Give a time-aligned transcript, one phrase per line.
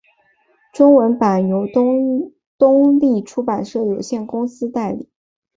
[0.73, 1.67] 中文版由
[2.57, 5.07] 东立出版社有限公司代理。